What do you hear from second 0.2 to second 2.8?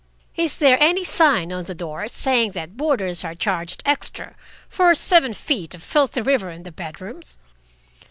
"Is there any sign on the door saying that